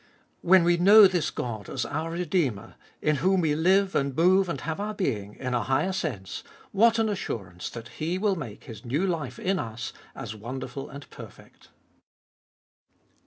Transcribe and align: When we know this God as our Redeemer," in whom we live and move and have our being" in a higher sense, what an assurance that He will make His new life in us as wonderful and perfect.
When 0.41 0.63
we 0.63 0.77
know 0.77 1.05
this 1.05 1.29
God 1.29 1.69
as 1.69 1.85
our 1.85 2.09
Redeemer," 2.09 2.73
in 3.03 3.17
whom 3.17 3.39
we 3.41 3.53
live 3.53 3.93
and 3.93 4.15
move 4.15 4.49
and 4.49 4.59
have 4.61 4.79
our 4.79 4.95
being" 4.95 5.35
in 5.35 5.53
a 5.53 5.61
higher 5.61 5.91
sense, 5.91 6.43
what 6.71 6.97
an 6.97 7.07
assurance 7.07 7.69
that 7.69 7.87
He 7.89 8.17
will 8.17 8.35
make 8.35 8.63
His 8.63 8.83
new 8.83 9.05
life 9.05 9.37
in 9.37 9.59
us 9.59 9.93
as 10.15 10.33
wonderful 10.33 10.89
and 10.89 11.07
perfect. 11.11 11.69